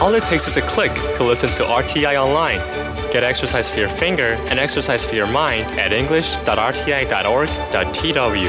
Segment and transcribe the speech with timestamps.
[0.00, 2.58] All it takes is a click to listen to RTI online.
[3.10, 8.48] Get exercise for your finger and exercise for your mind at english.rti.org.tw.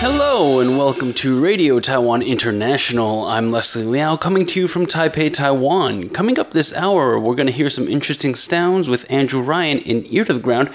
[0.00, 3.24] Hello and welcome to Radio Taiwan International.
[3.26, 6.08] I'm Leslie Liao coming to you from Taipei, Taiwan.
[6.08, 10.04] Coming up this hour, we're going to hear some interesting sounds with Andrew Ryan in
[10.12, 10.70] Ear to the Ground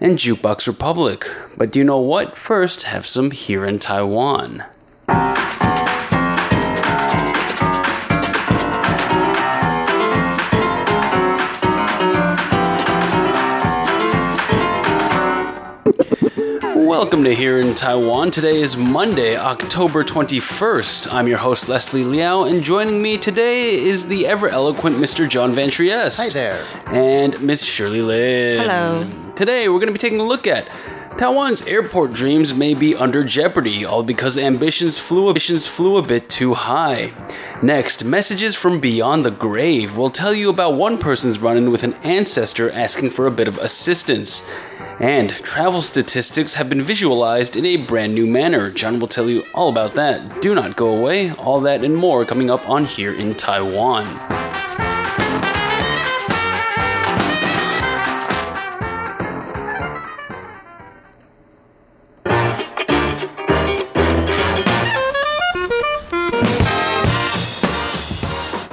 [0.00, 1.24] and Jukebox Republic.
[1.56, 2.36] But do you know what?
[2.36, 4.64] First, have some here in Taiwan.
[16.98, 18.30] Welcome to Here in Taiwan.
[18.30, 21.12] Today is Monday, October 21st.
[21.12, 25.28] I'm your host, Leslie Liao, and joining me today is the ever eloquent Mr.
[25.28, 26.18] John Van Trieste.
[26.18, 26.64] Hi there.
[26.86, 28.60] And Miss Shirley Lin.
[28.60, 29.32] Hello.
[29.34, 30.66] Today, we're going to be taking a look at
[31.18, 36.30] Taiwan's airport dreams may be under jeopardy, all because ambitions flew, ambitions flew a bit
[36.30, 37.12] too high.
[37.62, 41.84] Next, messages from beyond the grave will tell you about one person's run in with
[41.84, 44.46] an ancestor asking for a bit of assistance.
[44.98, 48.70] And travel statistics have been visualized in a brand new manner.
[48.70, 50.40] John will tell you all about that.
[50.40, 51.32] Do not go away.
[51.32, 54.06] All that and more coming up on Here in Taiwan.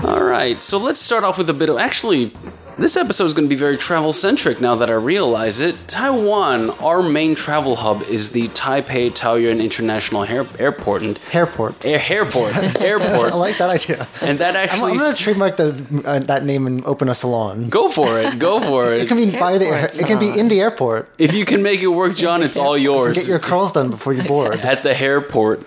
[0.06, 1.78] All right, so let's start off with a bit of.
[1.78, 2.34] Actually,
[2.78, 5.76] this episode is going to be very travel centric now that I realize it.
[5.88, 11.86] Taiwan, our main travel hub, is the Taipei Taoyuan International Air- Airport and Airport.
[11.86, 14.08] Air, airport, airport, I like that idea.
[14.22, 17.16] and that I'm, actually I'm going to trademark the, uh, that name and open a
[17.16, 17.70] salon.
[17.70, 19.08] go for it, go for It it.
[19.08, 21.10] can be by the air, it can be in the airport.
[21.18, 23.18] If you can make it work, John, it's all yours.
[23.18, 24.56] Get your curls done before you board.
[24.62, 25.66] at the airport.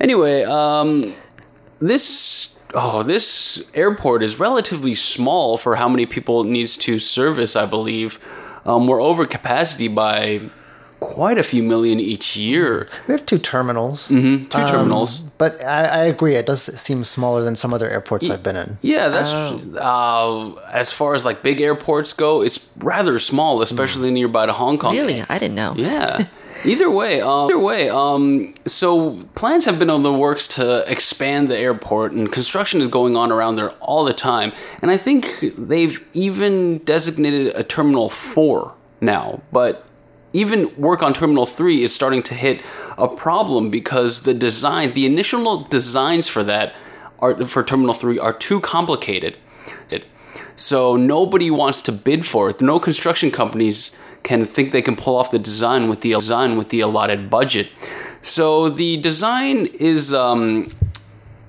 [0.00, 1.14] Anyway, um,
[1.80, 7.56] this oh this airport is relatively small for how many people it needs to service.
[7.56, 8.18] I believe
[8.66, 10.40] um, we're over capacity by
[11.00, 12.88] quite a few million each year.
[13.06, 14.08] We have two terminals.
[14.08, 14.46] Mm-hmm.
[14.48, 15.20] Two Um, terminals.
[15.38, 18.78] But I, I agree, it does seem smaller than some other airports I've been in.
[18.82, 19.30] Yeah, that's
[19.76, 22.42] uh, as far as like big airports go.
[22.42, 24.92] It's rather small, especially nearby to Hong Kong.
[24.92, 25.22] Really?
[25.28, 25.74] I didn't know.
[25.76, 26.26] Yeah.
[26.64, 27.88] Either way, um, either way.
[27.88, 32.88] Um, so plans have been on the works to expand the airport, and construction is
[32.88, 34.52] going on around there all the time.
[34.82, 39.84] And I think they've even designated a terminal four now, but.
[40.34, 42.60] Even work on Terminal 3 is starting to hit
[42.98, 46.74] a problem because the design, the initial designs for that
[47.18, 49.38] are for Terminal 3 are too complicated.
[50.58, 52.60] So nobody wants to bid for it.
[52.60, 53.96] No construction companies
[54.28, 57.66] can think they can pull off the design with the design with the allotted budget.
[58.20, 60.70] So the design is um,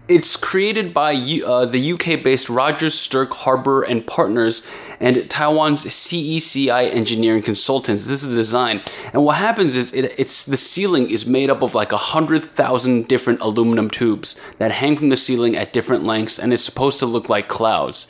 [0.08, 1.14] it's created by
[1.46, 4.66] uh, the UK-based Rogers Stirk Harbour and Partners
[5.02, 8.08] and Taiwan's CECI Engineering Consultants.
[8.08, 11.62] This is the design, and what happens is it, it's the ceiling is made up
[11.62, 16.06] of like a hundred thousand different aluminum tubes that hang from the ceiling at different
[16.06, 18.08] lengths, and it's supposed to look like clouds.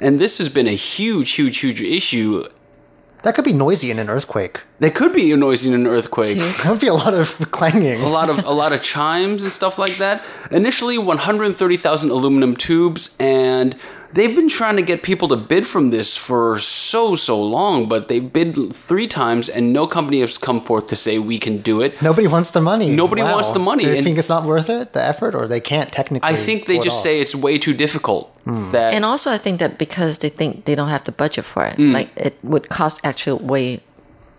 [0.00, 2.48] And this has been a huge, huge, huge issue.
[3.22, 4.62] That could be noisy in an earthquake.
[4.78, 6.38] There could be a noise in an earthquake.
[6.62, 8.00] That would be a lot of clanging.
[8.00, 10.22] a lot of a lot of chimes and stuff like that.
[10.50, 13.74] Initially, 130,000 aluminum tubes, and
[14.12, 18.08] they've been trying to get people to bid from this for so so long, but
[18.08, 21.80] they've bid three times, and no company has come forth to say we can do
[21.82, 22.00] it.
[22.02, 22.90] Nobody wants the money.
[22.94, 25.46] Nobody wants the money, Do they and- think it's not worth it, the effort, or
[25.46, 26.28] they can't technically?
[26.28, 28.30] I think they pull it just say it's way too difficult.
[28.72, 31.64] That And also, I think that because they think they don't have the budget for
[31.66, 31.92] it, Mm.
[31.92, 33.80] like it would cost actually way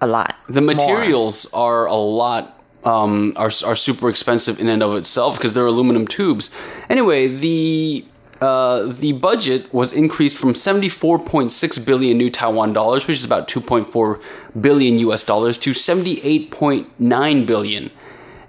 [0.01, 0.33] a lot.
[0.47, 2.55] the materials are a lot
[2.85, 6.49] um, are are super expensive in and of itself because they're aluminum tubes.
[6.89, 8.05] Anyway, the
[8.41, 14.21] uh, the budget was increased from 74.6 billion new Taiwan dollars, which is about 2.4
[14.61, 17.91] billion US dollars, to 78.9 billion,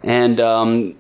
[0.03, 0.95] and um,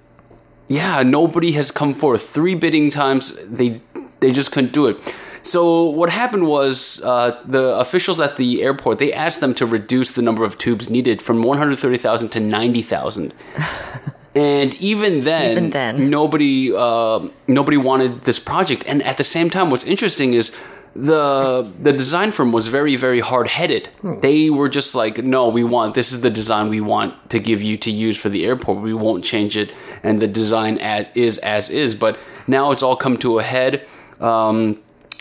[0.66, 2.28] yeah, nobody has come forth.
[2.28, 3.80] Three bidding times, they
[4.20, 5.14] they just couldn't do it.
[5.42, 10.12] So what happened was uh, the officials at the airport they asked them to reduce
[10.12, 13.32] the number of tubes needed from 130,000 to 90,000.
[14.34, 16.08] And even then, Even then.
[16.10, 18.84] nobody uh, nobody wanted this project.
[18.86, 20.52] And at the same time, what's interesting is
[20.94, 23.88] the the design firm was very very hard headed.
[24.20, 27.60] They were just like, no, we want this is the design we want to give
[27.62, 28.82] you to use for the airport.
[28.82, 29.72] We won't change it,
[30.02, 31.94] and the design as is as is.
[31.94, 33.86] But now it's all come to a head.
[34.20, 34.80] Um,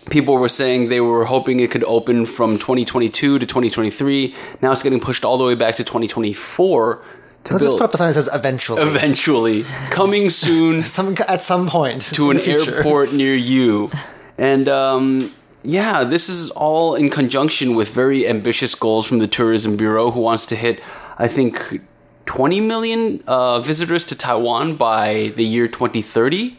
[0.09, 4.35] people were saying they were hoping it could open from 2022 to 2023.
[4.61, 7.01] Now it's getting pushed all the way back to 2024.
[7.45, 8.81] To Let's just put up a sign that says eventually.
[8.81, 13.89] eventually coming soon Some, at some point to an airport near you.
[14.37, 15.33] And um,
[15.63, 20.21] yeah, this is all in conjunction with very ambitious goals from the Tourism Bureau, who
[20.21, 20.81] wants to hit,
[21.17, 21.81] I think,
[22.25, 26.57] 20 million uh, visitors to Taiwan by the year 2030.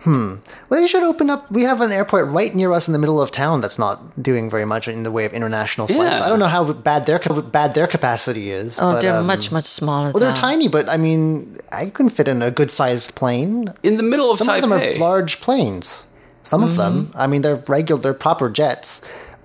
[0.00, 0.36] Hmm.
[0.68, 1.50] Well, they should open up.
[1.50, 4.48] We have an airport right near us in the middle of town that's not doing
[4.48, 6.20] very much in the way of international flights.
[6.20, 6.26] Yeah.
[6.26, 8.78] I don't know how bad their ca- bad their capacity is.
[8.78, 10.10] Oh, but, they're um, much much smaller.
[10.12, 10.34] Well, they're now.
[10.34, 13.72] tiny, but I mean, I can fit in a good sized plane.
[13.82, 14.56] In the middle of Some Taipei.
[14.56, 16.06] of them are large planes.
[16.44, 17.08] Some of them.
[17.08, 17.18] Mm-hmm.
[17.18, 19.02] I mean, they're regular, they're proper jets.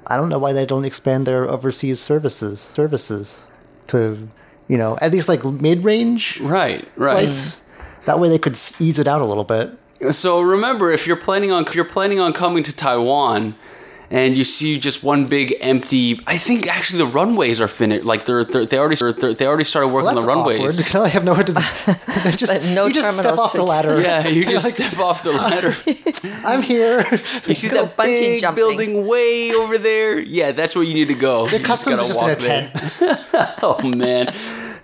[0.08, 3.50] I don't know why they don't expand their overseas services services
[3.88, 4.28] to,
[4.69, 7.12] you know, at least like mid range Right, right.
[7.25, 7.60] flights.
[7.60, 8.06] Mm.
[8.06, 9.72] That way they could ease it out a little bit.
[10.12, 13.56] So remember, if you're planning on if you're planning on coming to Taiwan,
[14.12, 18.06] and you see just one big empty, I think actually the runways are finished.
[18.06, 20.80] Like they're, they're they already they're, they already started working Well, on the runways.
[20.80, 21.01] awkward.
[21.06, 21.53] I have nowhere to.
[21.53, 24.00] they just, But no you just step off the ladder.
[24.01, 25.75] Yeah, you just step off the ladder.
[26.45, 27.03] I'm here.
[27.48, 28.56] You see Go that big jumping.
[28.63, 30.19] building way over there?
[30.19, 31.48] Yeah, that's where you need to go.
[31.48, 32.71] The customs is just in a tent.
[33.63, 34.33] Oh man.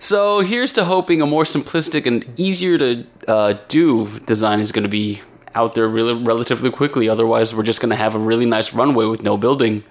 [0.02, 4.82] So here's to hoping a more simplistic and easier to uh, do design is going
[4.82, 5.22] to be
[5.54, 7.08] out there really relatively quickly.
[7.08, 9.84] Otherwise, we're just going to have a really nice runway with no building.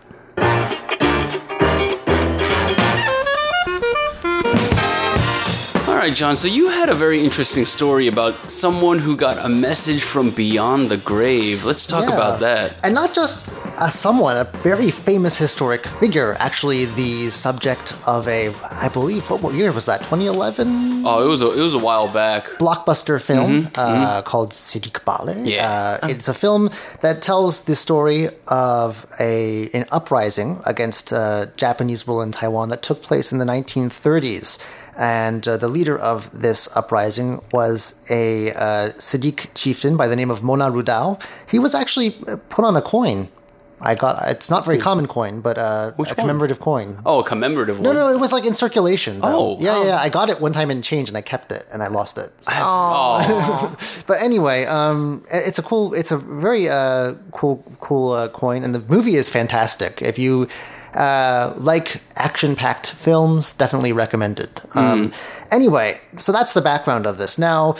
[6.12, 6.36] Right, John.
[6.36, 10.90] So you had a very interesting story about someone who got a message from beyond
[10.90, 11.64] the grave.
[11.64, 12.16] Let's talk Yeah.
[12.18, 12.74] about that.
[12.84, 18.54] And not just a someone, a very famous historic figure, actually the subject of a,
[18.86, 20.00] I believe, what, what year was that?
[20.04, 22.44] 2011 Oh, it was a, it was a while back.
[22.60, 25.34] blockbuster film uh, called Seediq Bale.
[25.34, 26.00] Mm-hmm, Yeah.
[26.04, 26.70] Uh, it's a film
[27.00, 32.82] that tells the story of a an uprising against uh, Japanese rule in Taiwan that
[32.84, 34.60] took place in the 1930s.
[34.98, 40.30] And uh, the leader of this uprising was a uh, Seediq chieftain by the name
[40.30, 41.22] of Mona Rudao.
[41.50, 43.30] He was actually uh, put on a coin.
[43.84, 46.16] I got it's not very common coin, but uh, Which a one?
[46.28, 47.00] commemorative coin.
[47.04, 47.96] Oh, a commemorative No, one.
[47.98, 49.22] no, it was like in circulation.
[49.22, 49.56] though.
[49.56, 49.84] Oh, yeah, wow.
[49.86, 49.98] yeah.
[49.98, 52.32] I got it one time in change, and I kept it, and I lost it.
[52.42, 53.76] So- Oh,
[54.08, 58.76] but anyway, um, it's a cool, it's a very uh, cool, cool uh, coin, and
[58.76, 60.00] the movie is fantastic.
[60.04, 60.48] If you
[60.94, 64.42] uh, like action-packed films, definitely recommended.
[64.42, 64.76] it.
[64.76, 65.14] Um,
[65.52, 67.38] anyway, so that's the background of this.
[67.38, 67.76] Now,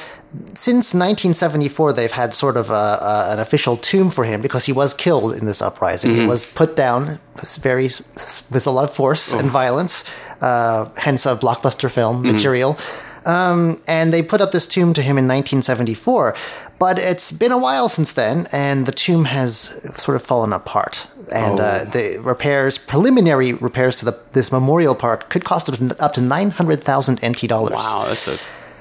[0.54, 4.72] since 1974, they've had sort of a, a, an official tomb for him because he
[4.72, 6.16] was killed in this uprising.
[6.16, 7.20] He was put down
[7.60, 10.06] very with a lot of force and violence,
[10.42, 12.78] uh, hence a blockbuster film material.
[13.26, 16.36] Um, and they put up this tomb to him in 1974.
[16.80, 21.06] But it's been a while since then, and the tomb has sort of fallen apart.
[21.32, 26.04] And uh, the repairs, preliminary repairs to the, this memorial park, could cost up to,
[26.04, 27.72] up to 900,000 NT dollars.
[27.72, 28.38] wow, that's a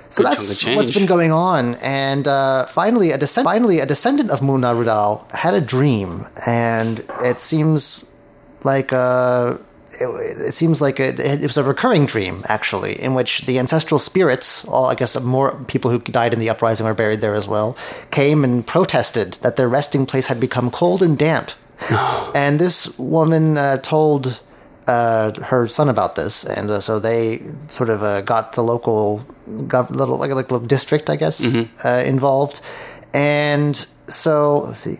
[0.08, 4.43] So that's what's been going on, and uh, finally, a descend- finally, a descendant of
[4.43, 8.12] Mona Rudao had a dream, and it seems
[8.64, 9.56] like uh,
[10.00, 13.99] it, it seems like it, it was a recurring dream, actually, in which the ancestral
[13.99, 17.47] spirits, all I guess more people who died in the uprising are buried there as
[17.47, 17.76] well,
[18.11, 21.52] came and protested that their resting place had become cold and damp,
[22.34, 24.40] and this woman uh, told
[24.86, 29.24] uh, her son about this, and uh, so they sort of uh, got the local
[29.48, 31.44] gov- little like like little district, I guess,
[31.84, 32.60] uh, involved,
[33.14, 33.76] and
[34.08, 34.98] so let's see.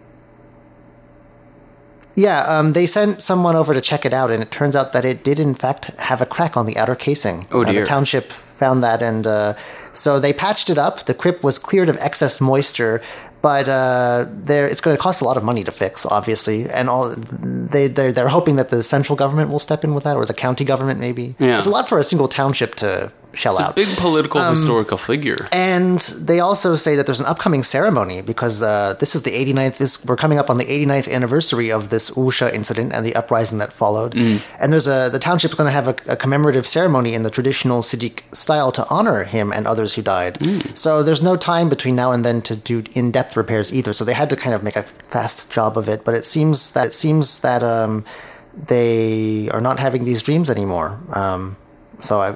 [2.17, 5.05] Yeah, um, they sent someone over to check it out, and it turns out that
[5.05, 7.47] it did, in fact, have a crack on the outer casing.
[7.53, 7.81] Oh, Uh, dear.
[7.81, 9.55] the township found that, and uh,
[9.93, 11.05] so they patched it up.
[11.07, 13.01] The crypt was cleared of excess moisture,
[13.43, 17.15] but uh, it's going to cost a lot of money to fix, obviously, and all
[17.17, 20.35] they they're, they're hoping that the central government will step in with that, or the
[20.35, 21.35] county government, maybe.
[21.39, 21.59] Yeah.
[21.59, 23.77] it's a lot for a single township to shell It's a out.
[23.77, 25.49] big political Um, historical figure.
[25.53, 29.77] And they also say that there's an upcoming ceremony because uh, this is the 89th.
[29.79, 33.59] This, we're coming up on the 89th anniversary of this Usha incident and the uprising
[33.59, 34.15] that followed.
[34.15, 37.83] And there's a the township's going to have a, a commemorative ceremony in the traditional
[37.83, 40.39] Seediq style to honor him and others who died.
[40.77, 43.93] So there's no time between now and then to do in-depth repairs either.
[43.93, 46.05] So they had to kind of make a fast job of it.
[46.05, 48.05] But it seems that it seems that um,
[48.67, 50.99] they are not having these dreams anymore.
[51.13, 51.57] Um,
[52.01, 52.31] so I,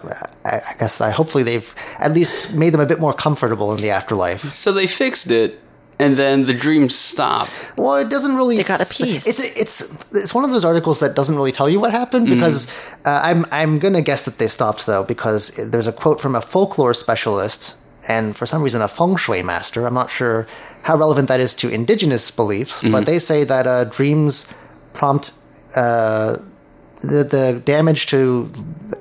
[0.44, 3.80] I, I guess I hopefully they've at least made them a bit more comfortable in
[3.80, 4.52] the afterlife.
[4.52, 5.60] So they fixed it,
[5.98, 7.72] and then the dreams stopped.
[7.76, 8.56] Well, it doesn't really.
[8.56, 9.26] They got a piece.
[9.26, 9.80] It's it's
[10.12, 12.66] it's one of those articles that doesn't really tell you what happened because
[13.04, 16.40] uh, I'm I'm gonna guess that they stopped though because there's a quote from a
[16.40, 17.76] folklore specialist
[18.08, 19.86] and for some reason a feng shui master.
[19.86, 20.46] I'm not sure
[20.82, 24.46] how relevant that is to indigenous beliefs, but they say that uh, dreams
[24.92, 25.32] prompt.
[25.74, 26.36] Uh,
[27.00, 28.50] the the damage to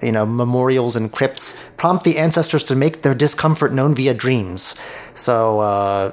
[0.02, 4.76] you know memorials and crypts prompt the ancestors to make their discomfort known via dreams.
[5.14, 6.12] So uh,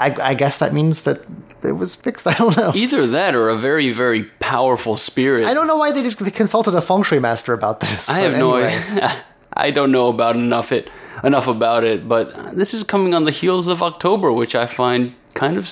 [0.00, 1.20] I, I guess that means that
[1.64, 2.26] it was fixed.
[2.32, 2.72] I don't know.
[2.74, 5.46] Either that or a very, very powerful spirit.
[5.46, 8.08] I don't know why they just consulted a feng shui master about this.
[8.08, 9.22] I but have no idea.
[9.54, 10.88] I don't know about enough it
[11.22, 15.14] enough about it, but this is coming on the heels of October, which I find
[15.34, 15.70] kind of,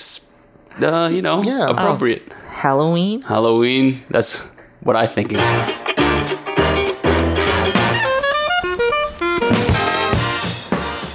[0.83, 1.71] uh, you know, Yeah.
[1.71, 2.31] Appropriate.
[2.51, 3.23] Halloween.
[3.23, 4.03] Halloween.
[4.11, 4.47] That's
[4.83, 5.33] what I think.
[5.33, 5.41] Of.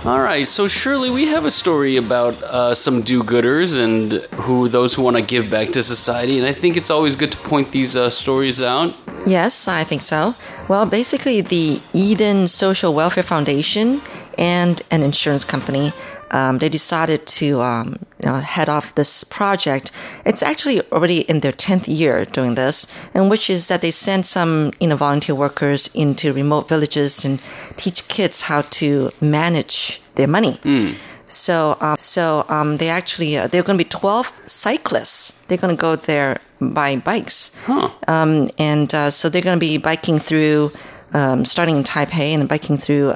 [0.06, 4.94] All right, so surely we have a story about uh, some do-gooders and who those
[4.94, 7.72] who want to give back to society, and I think it's always good to point
[7.72, 8.94] these uh, stories out.
[9.26, 10.36] Yes, I think so.
[10.70, 14.00] Well, basically, the Eden Social Welfare Foundation
[14.38, 15.94] and an insurance company
[16.32, 19.92] um, they decided to um, you know, head off this project.
[20.26, 24.26] It's actually already in their tenth year doing this, and which is that they send
[24.26, 27.40] some you know volunteer workers into remote villages and
[27.78, 30.60] teach kids how to manage their money.
[31.28, 35.32] So, um, so um, they actually uh, they're going to be twelve cyclists.
[35.46, 37.56] They're going to go there by bikes,
[38.08, 40.72] um, and uh, so they're going to be biking through,
[41.14, 43.14] um, starting in Taipei and biking through.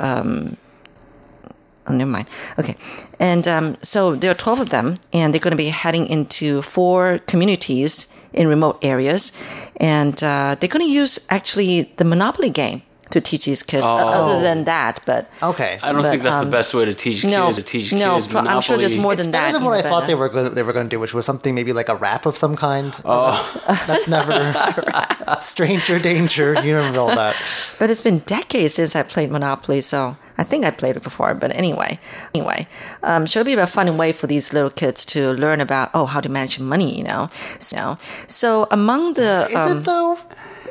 [1.90, 2.28] Oh, never mind.
[2.60, 2.76] Okay,
[3.20, 6.62] and um, so there are twelve of them, and they're going to be heading into
[6.62, 9.32] four communities in remote areas,
[9.78, 13.84] and uh, they're going to use actually the Monopoly game to teach these kids.
[13.84, 15.80] uh, Other than that, but Okay.
[15.82, 17.58] I don't But, think that's um, the best way to teach no, kids.
[17.58, 19.02] To teach no, kids pro- I'm sure there's Monopoly.
[19.02, 19.58] more it's than better that.
[19.58, 21.16] than what I thought but, they uh, were go- they were going to do, which
[21.16, 22.94] was something maybe like a rap of some kind.
[23.06, 23.34] Oh,
[23.88, 24.38] that's never
[25.42, 26.54] stranger danger.
[26.64, 27.36] You remember all that?
[27.80, 31.34] But it's been decades since I played Monopoly, so I think I played it before.
[31.36, 32.00] But anyway,
[32.34, 32.68] anyway,
[33.04, 36.06] um, so it'll be a fun way for these little kids to learn about oh
[36.06, 37.28] how to manage money, you know.
[37.60, 40.18] So, so among the Is um, it though?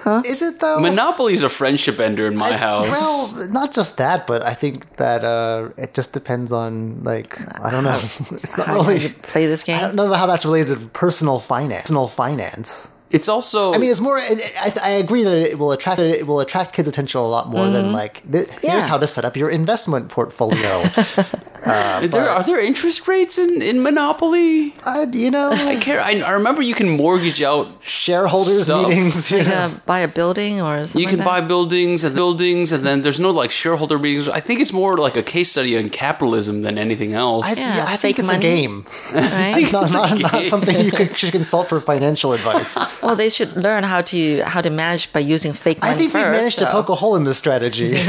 [0.02, 0.22] Huh?
[0.24, 0.80] Is it though?
[0.80, 2.88] Monopoly's a friendship ender in my I- house.
[2.88, 7.70] Well, not just that, but I think that uh, it just depends on like I
[7.70, 8.00] don't know.
[8.42, 9.14] It's not how, how you really.
[9.22, 9.76] play this game.
[9.76, 11.82] I don't know how that's related to personal finance.
[11.82, 12.88] Personal finance.
[13.10, 13.72] It's also.
[13.72, 14.18] I mean, it's more.
[14.18, 17.66] I, I agree that it will attract it will attract kids' attention a lot more
[17.68, 18.66] than like th- here's Mm-hmm.
[18.66, 18.86] Yeah.
[18.86, 20.84] how to set up your investment portfolio.
[21.68, 24.74] there, but- are there interest rates in, in Monopoly?
[24.84, 26.00] uh, you know, I care.
[26.00, 27.68] I, I remember you can mortgage out.
[27.80, 28.88] shareholders Stuff.
[28.88, 29.30] meetings.
[29.30, 31.00] You Like, uh, buy a building or something.
[31.02, 34.28] You can like buy buildings and buildings, and then there's no like shareholder meetings.
[34.28, 37.46] I think it's more like a case study on capitalism than anything else.
[37.46, 38.38] I, Yeah, yeah, I think it's money.
[38.46, 38.84] a game,
[39.14, 39.72] right?
[39.72, 42.76] not, not, not something you could, should consult for financial advice.
[43.02, 46.14] well, they should learn how to how to manage by using fake money I think
[46.14, 46.38] we first.
[46.40, 47.94] managed to poke a hole in this strategy.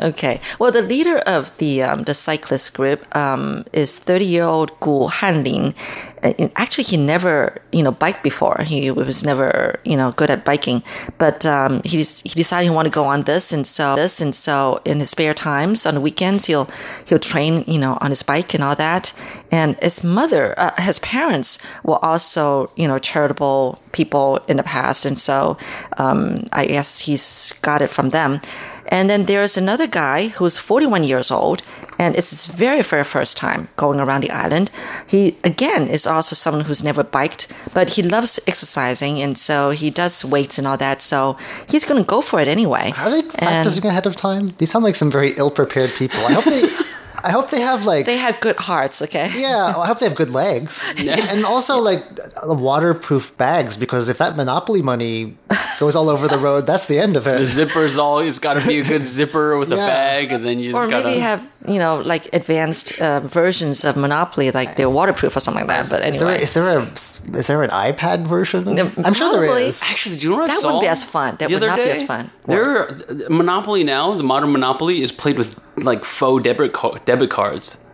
[0.00, 0.40] Okay.
[0.58, 5.08] Well, the leader of the um, the cyclist group um, is 30 year old Gu
[5.08, 5.74] Hanlin.
[6.22, 8.56] Uh, Actually, he never you know biked before.
[8.64, 10.82] He was never you know good at biking,
[11.18, 14.34] but um, he's he decided he wanted to go on this, and so this, and
[14.34, 16.68] so in his spare times on the weekends he'll
[17.06, 19.12] he'll train you know on his bike and all that.
[19.50, 25.06] And his mother, uh, his parents were also you know charitable people in the past,
[25.06, 25.56] and so
[25.98, 28.40] um, I guess he's got it from them.
[28.88, 31.62] And then there's another guy who's 41 years old,
[31.98, 34.70] and it's his very, very first time going around the island.
[35.06, 39.90] He, again, is also someone who's never biked, but he loves exercising, and so he
[39.90, 41.36] does weights and all that, so
[41.68, 42.92] he's going to go for it anyway.
[42.96, 44.54] Are they And practicing ahead of time?
[44.58, 46.20] These sound like some very ill-prepared people.
[46.20, 46.68] I hope they.
[47.26, 48.06] I hope they have like.
[48.06, 49.28] they have good hearts, okay?
[49.36, 52.02] yeah, I hope they have good legs, and also like
[52.44, 55.36] waterproof bags because if that monopoly money
[55.78, 57.38] goes all over the road, that's the end of it.
[57.38, 58.20] the zipper's all.
[58.20, 60.90] It's got to be a good zipper with a bag, and then you Or just
[60.90, 61.22] got maybe to.
[61.22, 65.88] have, you know, like advanced uh, versions of Monopoly, like they're waterproof or something like
[65.88, 65.90] that.
[65.90, 68.78] But Is there, anyway, is there a is there an iPad version?
[68.78, 69.82] I'm sure there is.
[69.82, 71.36] Actually, do you know what I That saw wouldn't be as fun.
[71.36, 72.30] That the would other not be as fun.
[72.46, 72.90] There,
[73.28, 77.85] Monopoly now, the modern Monopoly is played with like faux debit debit cards.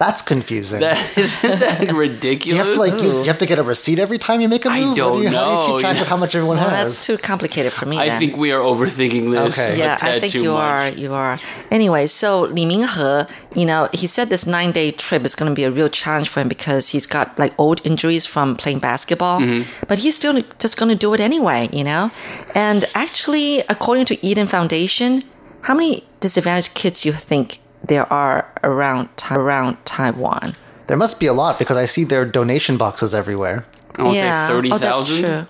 [0.00, 0.80] That's confusing.
[0.80, 2.58] That isn't that do you ridiculous?
[2.64, 4.70] have to like use, you have to get a receipt every time you make a
[4.70, 4.92] move?
[4.92, 6.56] I don't What do you, How do you keep track you of how much everyone
[6.56, 6.94] well, has?
[6.94, 7.98] that's too complicated for me.
[7.98, 8.18] I then.
[8.18, 9.58] think we are overthinking this.
[9.58, 9.74] Okay.
[9.74, 10.62] a Yeah, I tad think too you much.
[10.62, 10.88] are.
[10.88, 11.38] You are.
[11.70, 15.54] Anyway, so Li Minghe, you know, he said this nine day trip is going to
[15.54, 19.38] be a real challenge for him because he's got like old injuries from playing basketball,
[19.40, 19.84] Mm-hmm.
[19.86, 22.10] but he's still just going to do it anyway, you know?
[22.54, 25.22] And actually, according to Eden Foundation,
[25.62, 30.54] how many disadvantaged kids do you think there are around, Ta- around Taiwan?
[30.86, 33.64] There must be a lot because I see their donation boxes everywhere.
[33.98, 34.46] I want to yeah.
[34.48, 35.46] say thirty oh, that's true.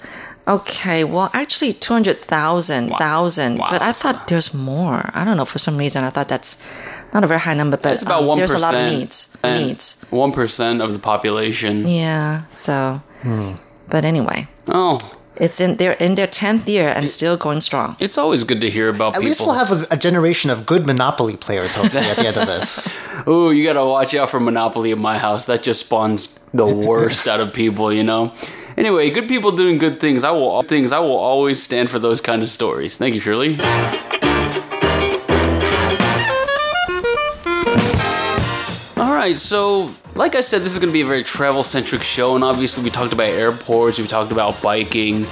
[0.48, 2.96] Okay, well, actually, 200,000, Wow.
[2.98, 3.68] thousand, Wow.
[3.70, 5.08] but I thought there's more.
[5.14, 6.56] I don't know, for some reason, I thought that's
[7.14, 9.36] not a very high number, but about um, one there's a lot of needs.
[9.44, 10.02] Needs.
[10.10, 11.86] One percent of the population.
[11.86, 13.52] Yeah, so, Hmm.
[13.88, 14.98] but anyway, Oh,
[15.40, 17.96] It's in they're in their tenth year and still going strong.
[17.98, 19.28] It's always good to hear about At people.
[19.28, 22.46] least we'll have a, a generation of good Monopoly players, hopefully, at the end of
[22.46, 22.86] this.
[23.26, 25.46] Ooh, you gotta watch out for Monopoly in my house.
[25.46, 28.34] That just spawns the worst out of people, you know.
[28.76, 30.24] Anyway, good people doing good things.
[30.24, 30.92] I will things.
[30.92, 32.98] I will always stand for those kind of stories.
[32.98, 33.58] Thank you, Shirley.
[38.98, 42.02] All right, so like I said, this is going to be a very travel centric
[42.02, 45.24] show, and obviously we talked about airports, we talked about biking.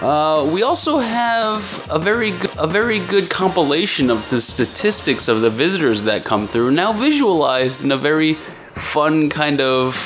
[0.00, 5.40] Uh, we also have a very good, a very good compilation of the statistics of
[5.40, 9.96] the visitors that come through, now visualized in a very fun kind of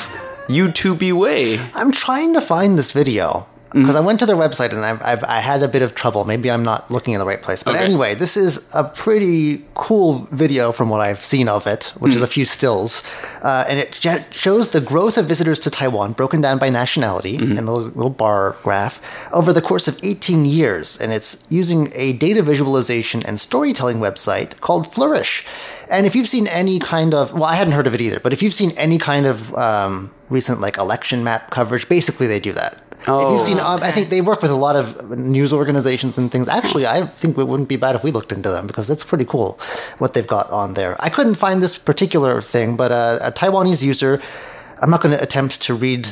[0.47, 1.59] YouTubey way.
[1.75, 3.83] I'm trying to find this video Mm-hmm.
[3.83, 6.25] because I went to their website and I've, I've I had a bit of trouble.
[6.25, 7.63] Maybe I'm not looking in the right place.
[7.63, 7.85] But Okay.
[7.85, 12.17] anyway, this is a pretty cool video from what I've seen of it, which Mm.
[12.17, 13.01] is a few stills,
[13.43, 17.37] uh, and it j- shows the growth of visitors to Taiwan broken down by nationality
[17.37, 17.57] Mm-hmm.
[17.57, 18.99] in a little, little bar graph
[19.31, 24.59] over the course of 18 years, and it's using a data visualization and storytelling website
[24.59, 25.45] called Flourish.
[25.89, 28.33] And if you've seen any kind of, well, I hadn't heard of it either, but
[28.33, 32.51] if you've seen any kind of um, recent like election map coverage, basically they do
[32.53, 32.81] that.
[33.01, 33.33] If Oh.
[33.33, 34.85] you've seen, um, I think they work with a lot of
[35.17, 36.47] news organizations and things.
[36.47, 39.25] Actually, I think it wouldn't be bad if we looked into them because that's pretty
[39.25, 39.57] cool
[39.97, 40.95] what they've got on there.
[40.99, 44.21] I couldn't find this particular thing, but uh, a Taiwanese user,
[44.81, 46.09] I'm not going to attempt to read.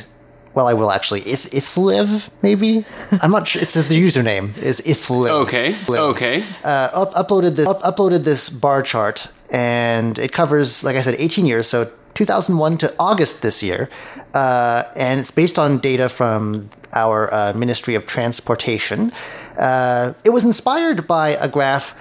[0.52, 1.20] Well, I will actually.
[1.20, 2.84] Ith- Ithliv, maybe.
[3.22, 3.62] I'm not sure.
[3.62, 5.30] It's the username is Ithliv.
[5.46, 6.00] Okay, Liv.
[6.16, 6.42] okay.
[6.64, 11.14] Uh, up- uploaded this up- uploaded this bar chart, and it covers, like I said,
[11.18, 11.68] 18 years.
[11.68, 13.88] So 2001 to August this year,
[14.34, 19.12] uh, and it's based on data from our uh, Ministry of Transportation.
[19.58, 21.94] Uh, it was inspired by a graph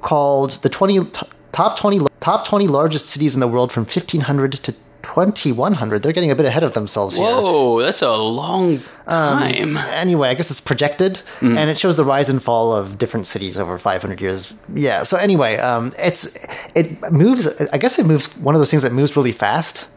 [0.00, 4.52] called the 20 t- top 20 top 20 largest cities in the world from 1500
[4.52, 6.02] to 2100.
[6.02, 7.24] They're getting a bit ahead of themselves here.
[7.24, 9.76] Whoa, that's a long time.
[9.76, 13.58] Anyway, I guess it's projected, and it shows the rise and fall of different cities
[13.58, 14.52] over 500 years.
[14.74, 15.04] Yeah.
[15.04, 16.26] So anyway, um, it's
[16.74, 17.46] it moves.
[17.72, 18.36] I guess it moves.
[18.38, 19.88] One of those things that moves really fast.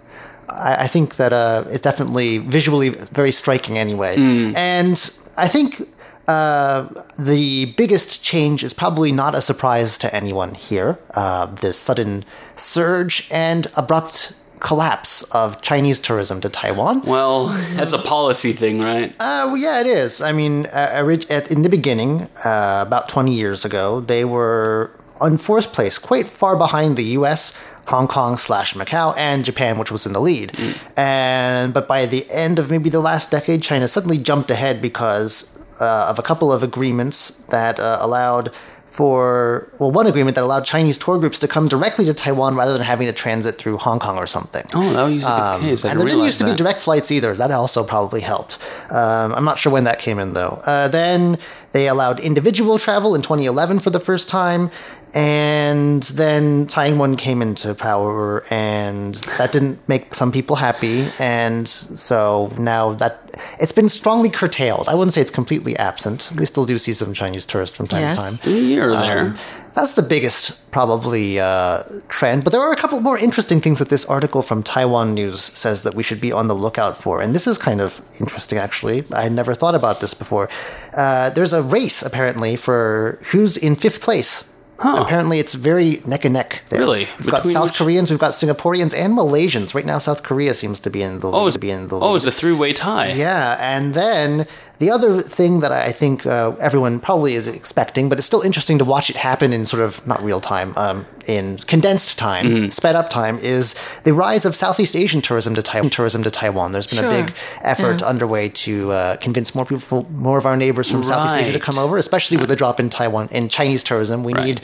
[0.54, 3.78] I, I think that uh, it's definitely visually very striking.
[3.78, 4.16] Anyway,
[4.56, 4.98] and
[5.38, 5.90] I think.
[6.26, 6.88] Uh,
[7.20, 10.98] the biggest change is probably not a surprise to anyone here.
[11.16, 12.24] Uh, the sudden
[12.56, 14.32] surge and abrupt
[14.64, 17.02] collapse of Chinese tourism to Taiwan.
[17.02, 19.12] well, that's a policy thing, right?
[19.20, 20.22] Uh, well, yeah, it is.
[20.22, 25.38] I mean, uh, at, in the beginning, uh, about 20 years ago, they were on
[25.38, 27.54] fourth place, quite far behind the U.S.,
[27.88, 30.58] Hong Kong slash Macau, and Japan, which was in the lead.
[30.98, 35.50] And but by the end of maybe the last decade, China suddenly jumped ahead because
[35.80, 38.54] uh, of a couple of agreements that uh, allowed
[38.94, 42.74] for well, one agreement that allowed Chinese tour groups to come directly to Taiwan rather
[42.74, 44.64] than having to transit through Hong Kong or something.
[44.76, 45.86] Oh, that used to be the case.
[45.86, 47.34] I and there didn't used to be direct flights either.
[47.34, 48.60] That also probably helped.
[48.92, 50.62] Um, I'm not sure when that came in though.
[50.64, 51.40] Uh, then
[51.72, 54.70] they allowed individual travel in 2011 for the first time,
[55.14, 62.52] and then Taiwan came into power, and that didn't make some people happy, and so
[62.58, 63.20] now that
[63.60, 64.88] it's been strongly curtailed.
[64.88, 66.32] I wouldn't say it's completely absent.
[66.38, 68.18] We still do see some Chinese tourists from time Yes.
[68.40, 68.54] to time.
[68.54, 69.20] Here or there.
[69.22, 69.38] Um,
[69.74, 72.44] that's the biggest, probably, uh, trend.
[72.44, 75.82] But there are a couple more interesting things that this article from Taiwan News says
[75.82, 77.22] that we should be on the lookout for.
[77.22, 79.04] And this is kind of interesting, actually.
[79.12, 80.48] I had never thought about this before.
[80.96, 84.44] Uh, there's a race, apparently, for who's in fifth place.
[84.80, 86.64] Apparently, it's very neck and neck.
[86.70, 86.80] There.
[86.80, 87.08] Really?
[87.20, 89.74] We've got South which- Koreans, we've got Singaporeans, and Malaysians.
[89.74, 91.48] Right now, South Korea seems to be in the oh, lead.
[91.50, 93.14] it's, be in the oh, it's a three-way tie.
[93.14, 94.48] Yeah, and then
[94.84, 98.78] the other thing that I think uh, everyone probably is expecting, but it's still interesting
[98.80, 102.70] to watch it happen in sort of not real time, um, in condensed time, Mm-hmm.
[102.70, 105.90] sped up time, is the rise of Southeast Asian tourism to Taiwan.
[105.90, 106.72] Tourism to Taiwan.
[106.74, 107.10] There's been Sure.
[107.14, 111.38] a big effort underway to uh, convince more people, more of our neighbors from Southeast
[111.38, 114.24] Asia to come over, especially with the drop in Taiwan in Chinese tourism.
[114.24, 114.46] We Right.
[114.46, 114.62] need.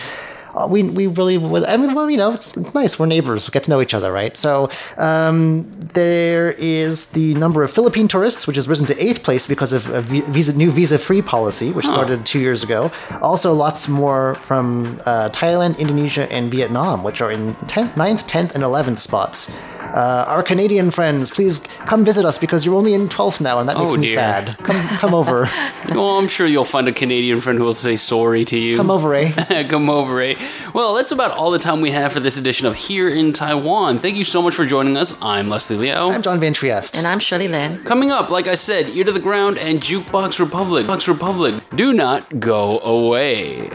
[0.55, 1.63] Uh, we we really would.
[1.65, 2.97] I mean, well, you know, it's, it's nice.
[2.99, 3.47] We're neighbors.
[3.47, 4.35] We get to know each other, right?
[4.35, 9.47] So um, there is the number of Philippine tourists, which has risen to eighth place
[9.47, 12.91] because of a visa, new visa-free policy, which started two years ago.
[13.21, 18.55] Also, lots more from uh, Thailand, Indonesia, and Vietnam, which are in 10th, 9th, 10th,
[18.55, 19.49] and 11th spots.
[19.93, 23.67] Uh, our Canadian friends, please come visit us because you're only in 12th now, and
[23.67, 24.15] that makes Oh, me dear.
[24.15, 24.56] sad.
[24.60, 25.49] Come, come over.
[25.89, 28.78] Well, I'm sure you'll find a Canadian friend who will say sorry to you.
[28.78, 29.63] come over, eh?
[29.69, 30.36] Come over, eh?
[30.73, 33.97] Well, that's about all the time we have for this edition of Here in Taiwan.
[33.99, 35.15] Thank you so much for joining us.
[35.21, 36.12] I'm Leslie Liao.
[36.12, 36.95] I'm John Van Trieste.
[36.95, 37.84] And I'm Shirley Lin.
[37.84, 40.86] Coming up, like I said, Ear to the Ground and Jukebox Republic.
[40.86, 41.56] Jukebox Republic.
[41.75, 43.69] Do not go away.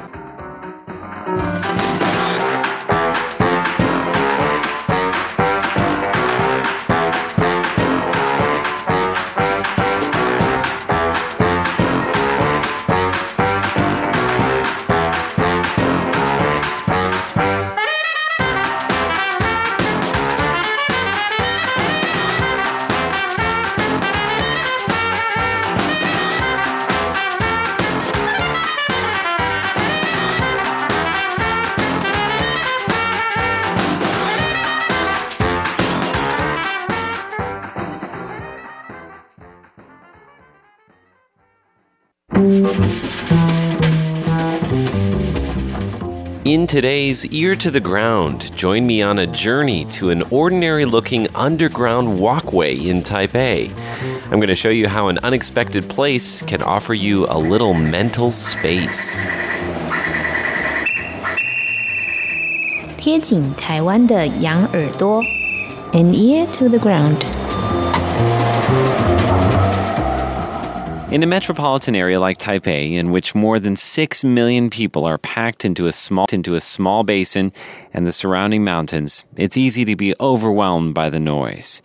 [46.63, 51.27] In today's Ear to the Ground, join me on a journey to an ordinary looking
[51.35, 53.69] underground walkway in Taipei.
[54.31, 58.31] I'm going to show you how an unexpected place can offer you a little mental
[58.31, 59.19] space.
[62.97, 65.21] 贴紧台湾的羊耳朵，
[65.91, 67.42] an ear to the ground。
[71.14, 75.64] In a metropolitan area like Taipei, in which more than 6 million people are packed
[75.64, 77.52] into a small into a small basin
[77.92, 81.82] and the surrounding mountains, it's easy to be overwhelmed by the noise.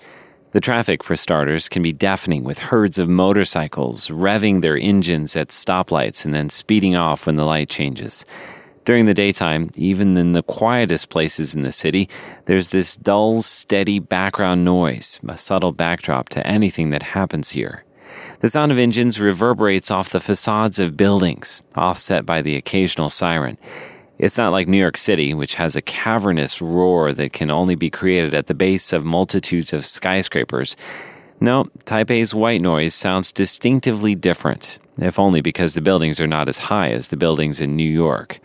[0.50, 5.50] The traffic, for starters, can be deafening with herds of motorcycles revving their engines at
[5.50, 8.26] stoplights and then speeding off when the light changes.
[8.84, 12.10] During the daytime, even in the quietest places in the city,
[12.46, 17.86] there's this dull, steady background noise, a subtle backdrop to anything that happens here.
[18.42, 23.58] The sound of engines reverberates off the facades of buildings, offset by the occasional siren.
[24.18, 27.90] It's not like New York City, which has a cavernous roar that can only be
[27.90, 30.78] created at the base of multitudes of skyscrapers.
[31.42, 36.60] No, Taipei's white noise sounds distinctively different, if only because the buildings are not as
[36.60, 38.40] high as the buildings in New York.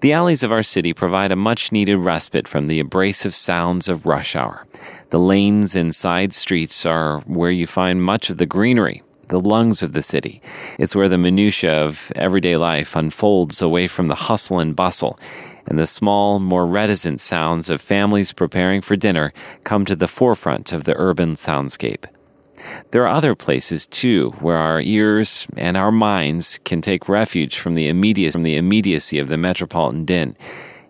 [0.00, 4.06] The alleys of our city provide a much needed respite from the abrasive sounds of
[4.06, 4.66] rush hour.
[5.10, 9.82] The lanes and side streets are where you find much of the greenery, the lungs
[9.82, 10.42] of the city.
[10.78, 15.18] It's where the minutiae of everyday life unfolds away from the hustle and bustle,
[15.66, 19.32] and the small, more reticent sounds of families preparing for dinner
[19.64, 22.04] come to the forefront of the urban soundscape.
[22.90, 27.74] There are other places too where our ears and our minds can take refuge from
[27.74, 30.36] the immediate from the immediacy of the metropolitan din.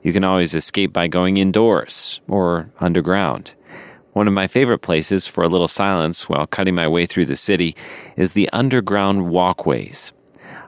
[0.02, 3.54] You can always escape by going indoors or underground.
[4.12, 7.36] One of my favorite places for a little silence while cutting my way through the
[7.36, 7.76] city
[8.16, 10.12] is the underground walkways.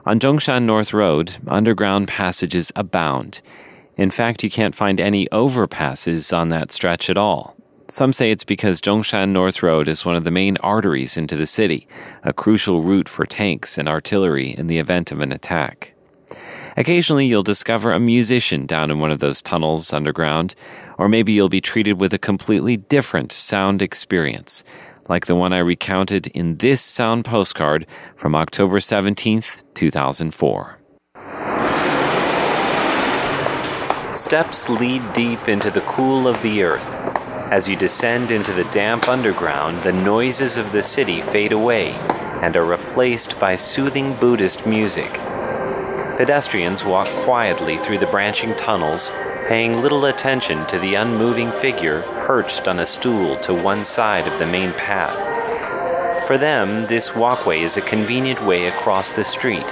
[0.05, 3.41] On Zhongshan North Road, underground passages abound.
[3.97, 7.55] In fact, you can't find any overpasses on that stretch at all.
[7.89, 11.45] Some say it's because Zhongshan North Road is one of the main arteries into the
[11.45, 11.85] city,
[12.23, 15.92] a crucial route for tanks and artillery in the event of an attack.
[16.75, 20.55] Occasionally, you'll discover a musician down in one of those tunnels underground,
[20.97, 24.63] or maybe you'll be treated with a completely different sound experience,
[25.07, 30.79] like the one I recounted in this sound postcard from October 17th, 2004.
[34.15, 36.87] Steps lead deep into the cool of the earth.
[37.51, 41.91] As you descend into the damp underground, the noises of the city fade away
[42.41, 45.19] and are replaced by soothing Buddhist music.
[46.17, 49.09] Pedestrians walk quietly through the branching tunnels,
[49.47, 54.37] paying little attention to the unmoving figure perched on a stool to one side of
[54.37, 55.17] the main path.
[56.27, 59.65] For them, this walkway is a convenient way across the street,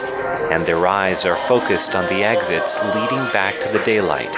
[0.52, 4.34] and their eyes are focused on the exits leading back to the daylight.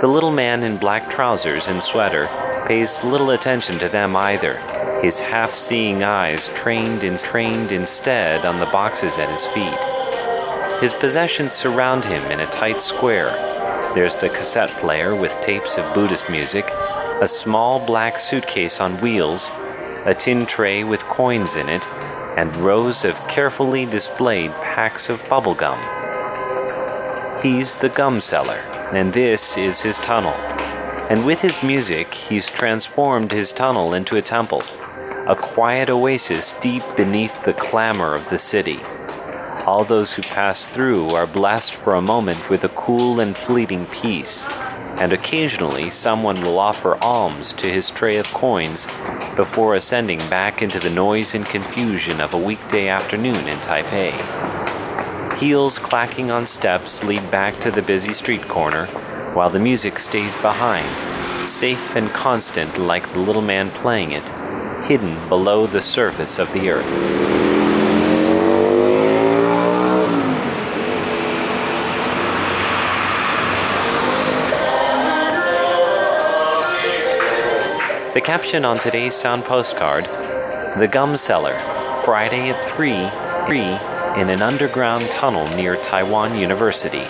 [0.00, 2.30] The little man in black trousers and sweater
[2.66, 4.58] pays little attention to them either
[5.02, 10.80] his half seeing eyes trained, and trained instead on the boxes at his feet.
[10.80, 13.30] His possessions surround him in a tight square.
[13.94, 16.68] There's the cassette player with tapes of Buddhist music,
[17.20, 19.50] a small black suitcase on wheels,
[20.06, 21.86] a tin tray with coins in it,
[22.36, 25.78] and rows of carefully displayed packs of bubblegum.
[27.42, 28.60] He's the gum seller,
[28.92, 30.34] and this is his tunnel.
[31.08, 34.62] And with his music, he's transformed his tunnel into a temple
[35.26, 38.78] a quiet oasis deep beneath the clamor of the city.
[39.66, 43.86] All those who pass through are blessed for a moment with a cool and fleeting
[43.86, 44.46] peace,
[45.00, 48.86] and occasionally someone will offer alms to his tray of coins
[49.34, 54.14] before ascending back into the noise and confusion of a weekday afternoon in Taipei.
[55.40, 58.86] Heels clacking on steps lead back to the busy street corner,
[59.34, 60.86] while the music stays behind,
[61.48, 64.30] safe and constant like the little man playing it
[64.86, 66.86] hidden below the surface of the earth.
[78.14, 80.04] The caption on today's sound postcard
[80.78, 81.58] The Gum Seller,
[82.04, 83.10] Friday at 3
[83.46, 87.06] 3 in an underground tunnel near Taiwan University.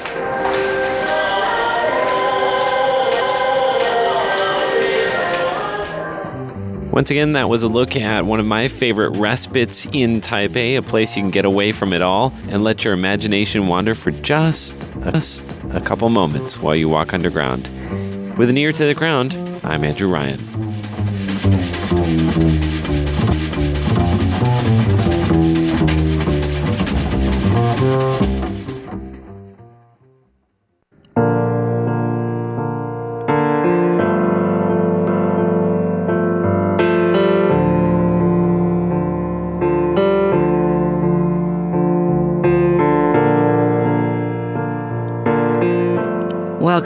[6.96, 10.82] Once again, that was a look at one of my favorite respites in Taipei, a
[10.82, 14.90] place you can get away from it all and let your imagination wander for just,
[15.12, 15.42] just
[15.74, 17.64] a couple moments while you walk underground.
[18.38, 20.55] With an ear to the ground, I'm Andrew Ryan.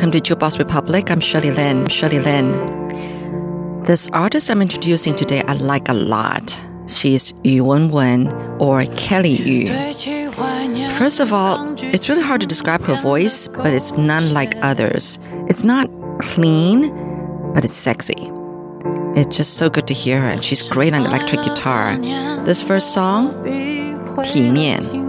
[0.01, 1.11] Welcome to Jukebox Republic.
[1.11, 1.87] I'm Shirley Lin.
[1.89, 3.83] Shirley Lin.
[3.83, 6.59] This artist I'm introducing today I like a lot.
[6.87, 9.67] She's Yu Wen Wen or Kelly Yu.
[10.93, 15.19] First of all, it's really hard to describe her voice, but it's none like others.
[15.51, 15.87] It's not
[16.19, 16.89] clean,
[17.53, 18.31] but it's sexy.
[19.15, 21.99] It's just so good to hear her, and she's great on electric guitar.
[22.47, 23.35] This first song,
[24.23, 25.00] 体面.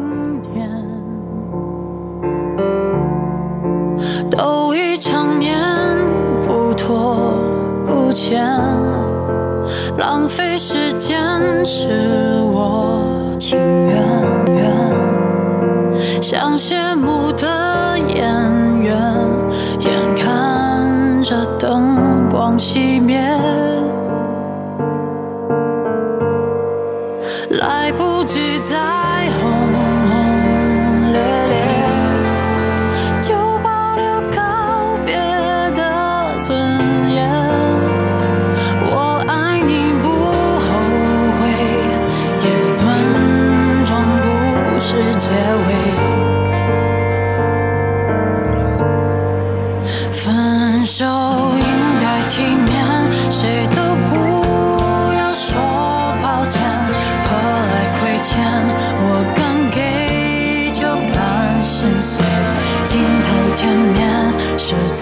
[64.72, 65.01] should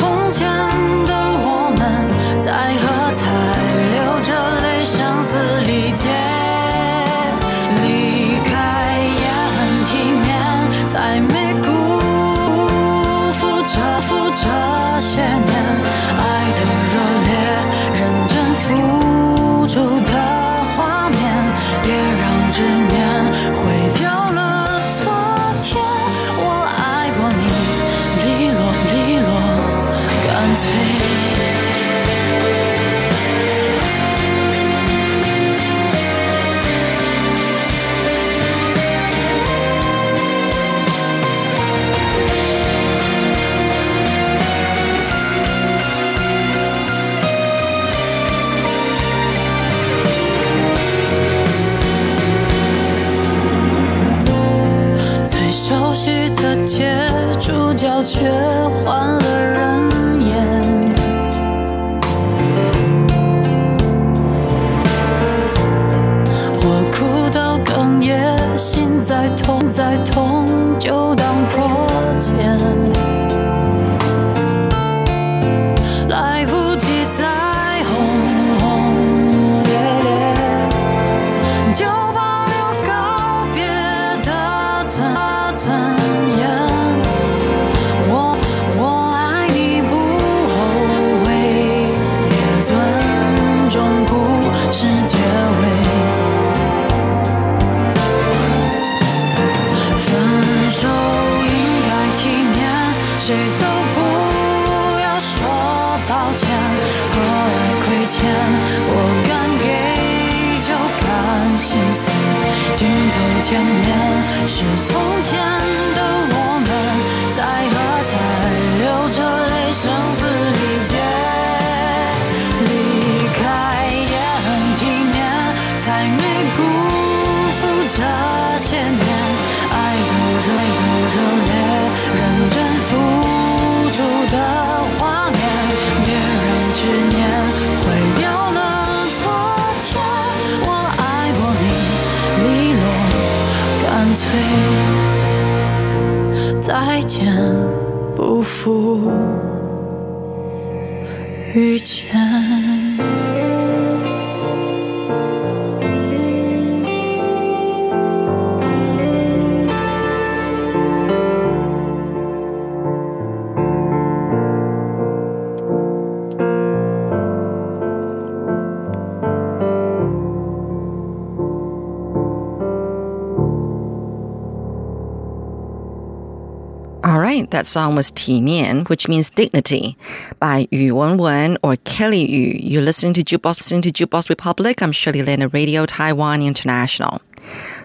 [177.52, 179.98] That song was 体面, which means dignity,
[180.40, 182.60] by Yu Wenwen or Kelly Yu.
[182.62, 184.84] You're listening to Jukebox, listening to Jukebox Republic.
[184.84, 187.22] I'm Shirley Lin of Radio Taiwan International.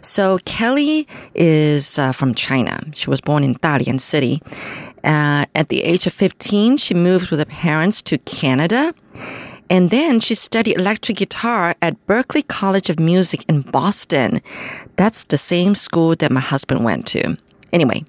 [0.03, 2.79] So Kelly is uh, from China.
[2.93, 4.43] She was born in Dalian City.
[5.03, 8.95] Uh, at the age of 15, she moved with her parents to Canada.
[9.71, 14.43] And then she studied electric guitar at Berklee College of Music in Boston.
[14.97, 17.39] That's the same school that my husband went to.
[17.73, 18.05] Anyway,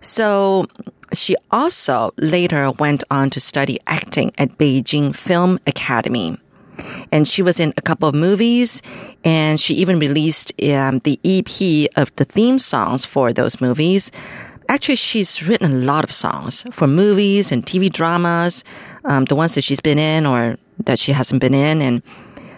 [0.00, 0.66] so
[1.12, 6.38] she also later went on to study acting at Beijing Film Academy.
[7.12, 8.80] And she was in a couple of movies,
[9.22, 14.10] and she even released um, the EP of the theme songs for those movies.
[14.70, 18.64] Actually, she's written a lot of songs for movies and TV dramas,
[19.04, 21.82] um, the ones that she's been in or that she hasn't been in.
[21.82, 22.02] And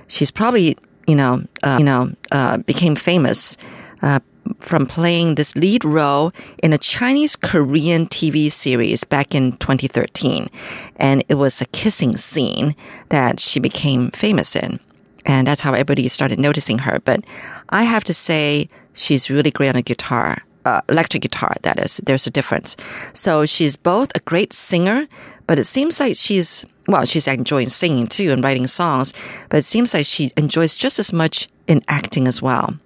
[0.06, 0.76] she's probably,
[1.08, 3.56] you know, uh, you know, uh, became famous
[4.02, 4.20] uh,
[4.58, 10.48] from playing this lead role in a Chinese Korean TV series back in 2013.
[10.96, 12.74] And it was a kissing scene
[13.08, 14.80] that she became famous in.
[15.24, 17.00] And that's how everybody started noticing her.
[17.04, 17.24] But
[17.68, 20.38] I have to say, she's really great on a guitar.
[20.64, 22.00] Uh, electric guitar, that is.
[22.04, 22.76] There's a difference.
[23.12, 25.08] So she's both a great singer,
[25.48, 29.12] but it seems like she's, well, she's enjoying singing too and writing songs,
[29.48, 32.78] but it seems like she enjoys just as much in acting as well.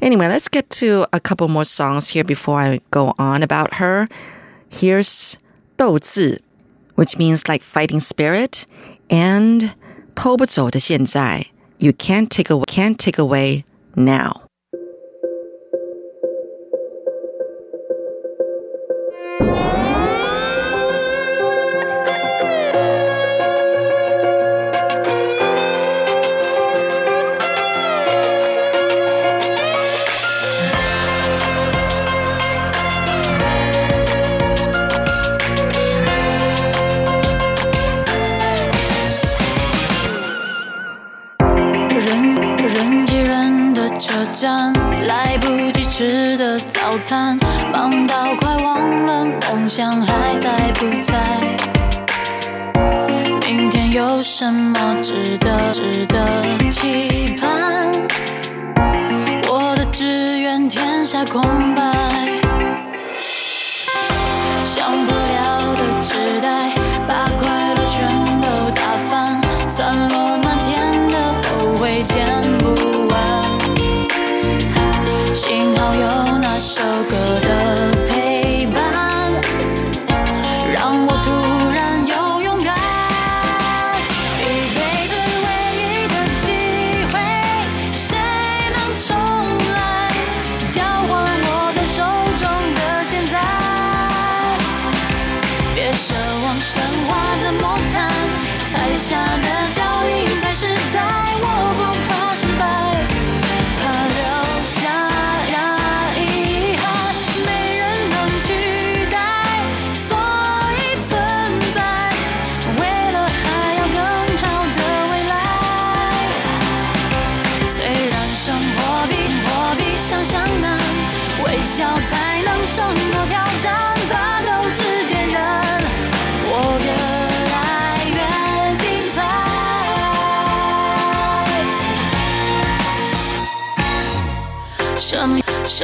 [0.00, 4.08] Anyway, let's get to a couple more songs here before I go on about her.
[4.70, 5.36] Here's
[5.76, 6.38] 斗志,
[6.94, 8.64] which means like fighting spirit,
[9.08, 9.72] and
[10.14, 11.46] 偷不走的现在,
[11.78, 13.64] you can't take away, can't take away
[13.94, 14.48] now.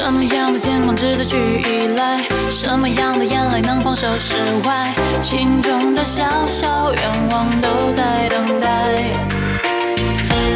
[0.01, 2.23] 什么样的肩膀值得去依赖？
[2.49, 4.33] 什么样的眼泪能放手释
[4.63, 4.93] 怀？
[5.19, 8.67] 心中的小小愿望都在等待，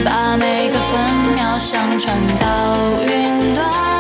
[0.06, 3.93] 把每个分秒想传到云端。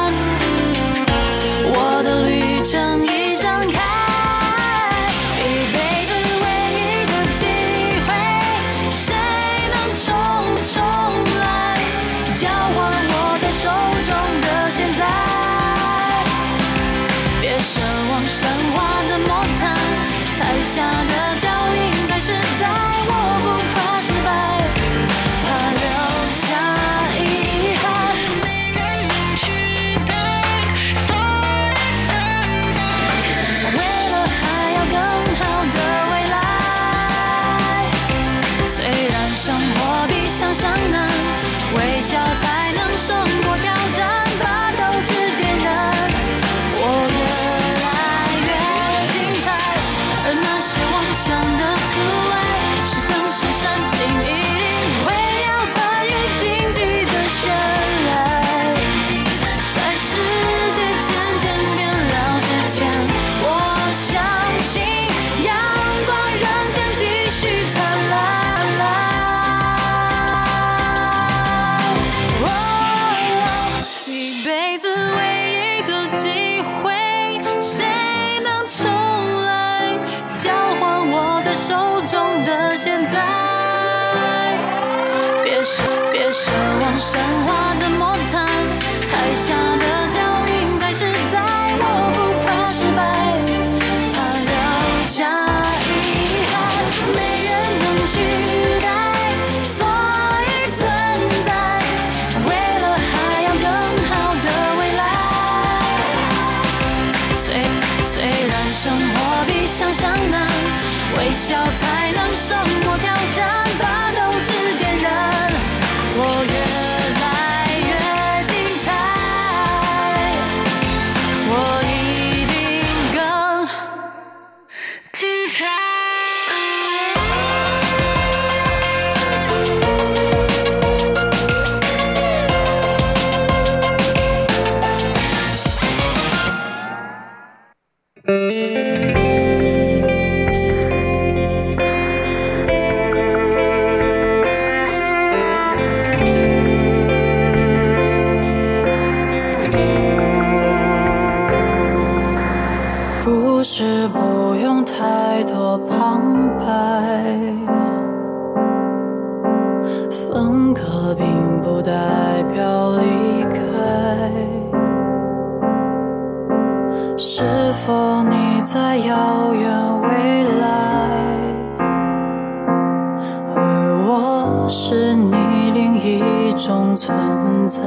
[177.74, 177.82] 在，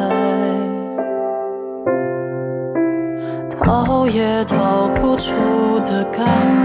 [3.49, 5.33] 逃也逃不出
[5.85, 6.56] 的感。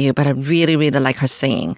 [0.00, 1.76] You, but I really, really like her singing.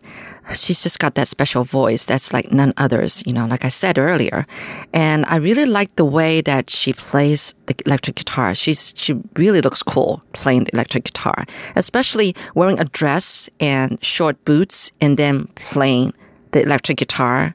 [0.55, 3.99] She's just got that special voice that's like none others, you know, like I said
[3.99, 4.45] earlier.
[4.93, 8.55] And I really like the way that she plays the electric guitar.
[8.55, 11.45] She's, she really looks cool playing the electric guitar,
[11.77, 16.13] especially wearing a dress and short boots and then playing
[16.53, 17.55] the electric guitar.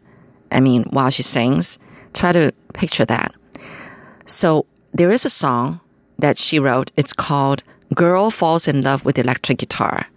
[0.51, 1.77] I mean, while she sings,
[2.13, 3.33] try to picture that.
[4.25, 5.79] So there is a song
[6.19, 6.91] that she wrote.
[6.97, 7.63] It's called
[7.93, 10.07] Girl Falls in Love with Electric Guitar.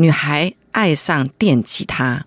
[0.00, 2.24] 女孩爱上电吉他。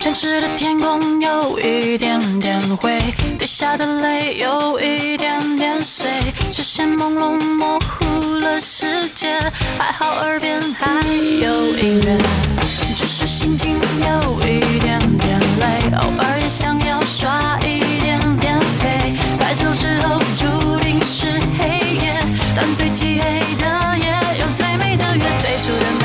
[0.00, 2.98] 城市的天空有一点点灰，
[3.38, 6.10] 滴下的泪有一点点碎，
[6.50, 8.04] 视线朦胧模糊
[8.40, 9.38] 了世界，
[9.78, 11.00] 还好耳边还
[11.40, 12.18] 有音乐，
[13.40, 22.20] 心情有一点点累，偶尔也想要耍一点点飞，白昼之后注定是黑夜，
[22.54, 25.99] 但最漆黑的夜有最美的月，最初的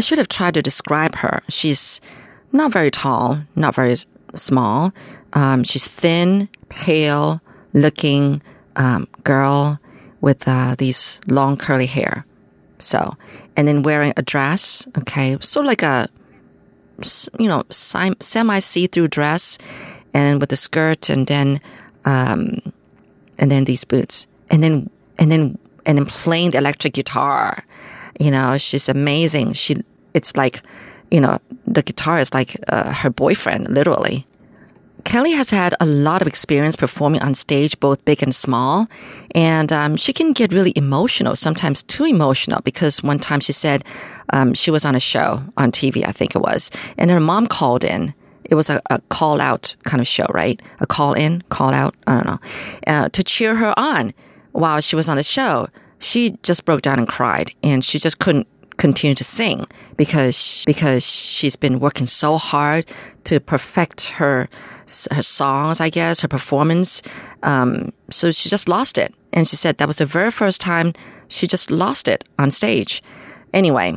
[0.00, 1.42] I should have tried to describe her.
[1.50, 2.00] She's
[2.52, 3.96] not very tall, not very
[4.32, 4.94] small.
[5.34, 7.38] Um, she's thin, pale
[7.74, 8.40] looking
[8.76, 9.78] um, girl
[10.22, 12.24] with uh, these long curly hair.
[12.78, 13.14] So,
[13.58, 16.08] and then wearing a dress, okay, sort of like a,
[17.38, 19.58] you know, semi see through dress
[20.14, 21.60] and with a skirt and then,
[22.06, 22.72] um,
[23.38, 24.88] and then these boots and then,
[25.18, 27.66] and then, and then playing the electric guitar.
[28.20, 29.54] You know, she's amazing.
[29.54, 30.62] She, it's like,
[31.10, 34.26] you know, the guitar is like uh, her boyfriend, literally.
[35.04, 38.86] Kelly has had a lot of experience performing on stage, both big and small,
[39.34, 42.60] and um, she can get really emotional, sometimes too emotional.
[42.60, 43.84] Because one time she said
[44.34, 47.46] um, she was on a show on TV, I think it was, and her mom
[47.46, 48.14] called in.
[48.44, 50.60] It was a, a call out kind of show, right?
[50.80, 52.40] A call in, call out, I don't know,
[52.86, 54.12] uh, to cheer her on
[54.52, 55.68] while she was on the show.
[56.00, 59.66] She just broke down and cried, and she just couldn't continue to sing
[59.98, 62.86] because because she's been working so hard
[63.24, 64.48] to perfect her
[65.10, 67.02] her songs, I guess, her performance.
[67.42, 70.94] Um, so she just lost it, and she said that was the very first time
[71.28, 73.02] she just lost it on stage.
[73.52, 73.94] Anyway,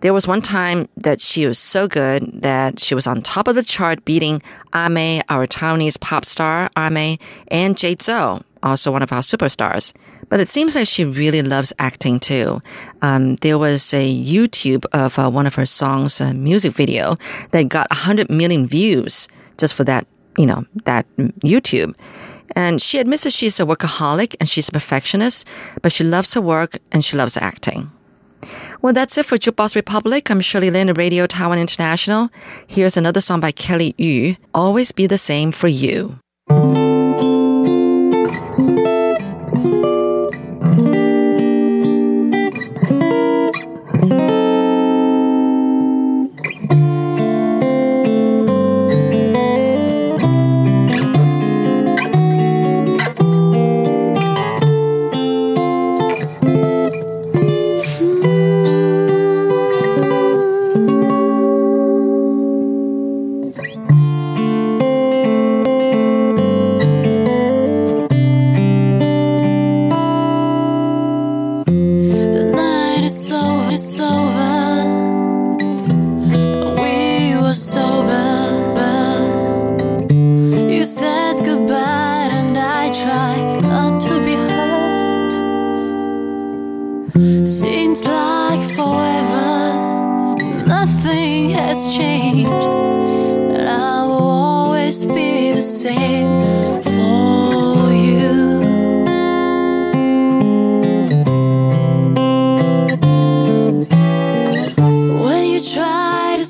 [0.00, 3.54] there was one time that she was so good that she was on top of
[3.54, 7.18] the chart, beating A-mei, our Taiwanese pop star A-mei,
[7.48, 9.92] and Jay Chou, also one of our superstars.
[10.28, 12.60] But it seems like she really loves acting too.
[13.02, 17.16] Um, there was a YouTube of uh, one of her songs, a music video,
[17.50, 20.06] that got 100 million views just for that,
[20.38, 21.06] you know, that
[21.44, 21.94] YouTube.
[22.54, 25.46] And she admits that she's a workaholic and she's a perfectionist,
[25.80, 27.90] but she loves her work and she loves acting.
[28.82, 30.30] Well, that's it for Jukebox Republic.
[30.30, 32.30] I'm Shirley Lin Radio Taiwan International.
[32.66, 36.18] Here's another song by Kelly Yu, Always Be the Same for You.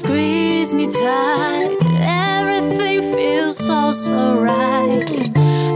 [0.02, 5.06] Squeeze me tight, everything feels so, so right.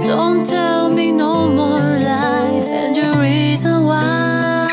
[0.05, 4.69] Don't tell me no more lies and the reason why.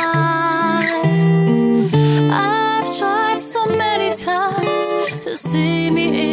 [2.31, 4.87] I've tried so many times
[5.23, 6.32] to see me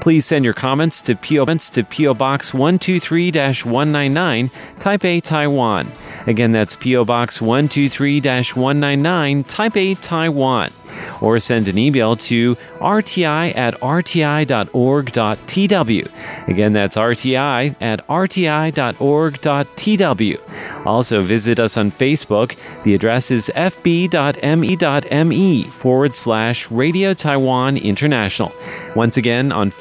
[0.00, 4.48] Please send your comments to PO, to PO Box 123 199,
[4.78, 5.92] Taipei, Taiwan.
[6.26, 10.70] Again, that's PO Box 123 199, Taipei, Taiwan.
[11.20, 14.48] Or send an email to rti at rti.org.tw.
[16.48, 18.46] Again, that's rti at rti.org.tw.
[20.86, 22.56] Also, visit us on Facebook.
[22.84, 24.22] The address is fb.me.me
[25.64, 28.50] forward slash Radio Taiwan International.
[28.96, 29.70] Once again, on